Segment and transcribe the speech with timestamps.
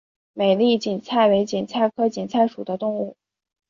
[0.33, 3.15] 美丽堇菜为堇菜科堇菜属的植物。